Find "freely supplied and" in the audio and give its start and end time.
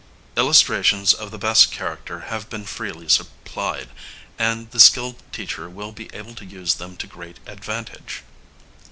2.65-4.71